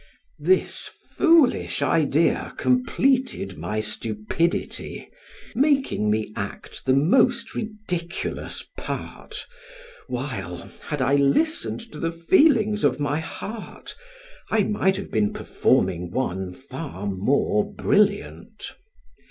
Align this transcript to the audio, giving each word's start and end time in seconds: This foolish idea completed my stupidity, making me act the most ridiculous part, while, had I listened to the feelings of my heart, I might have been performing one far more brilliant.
This 0.39 0.87
foolish 0.87 1.83
idea 1.83 2.55
completed 2.57 3.59
my 3.59 3.79
stupidity, 3.81 5.07
making 5.53 6.09
me 6.09 6.33
act 6.35 6.87
the 6.87 6.93
most 6.95 7.53
ridiculous 7.53 8.65
part, 8.79 9.45
while, 10.07 10.57
had 10.87 11.03
I 11.03 11.13
listened 11.17 11.81
to 11.91 11.99
the 11.99 12.11
feelings 12.11 12.83
of 12.83 12.99
my 12.99 13.19
heart, 13.19 13.95
I 14.49 14.63
might 14.63 14.95
have 14.95 15.11
been 15.11 15.33
performing 15.33 16.09
one 16.09 16.51
far 16.51 17.05
more 17.05 17.71
brilliant. 17.71 18.73